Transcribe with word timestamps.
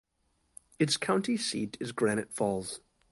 Its 0.79 0.97
county 0.97 1.37
seat 1.37 1.77
is 1.79 1.91
Granite 1.91 2.33
Falls. 2.33 2.79